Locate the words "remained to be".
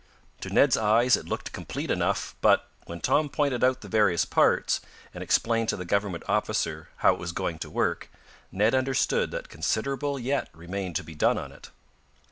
10.53-11.13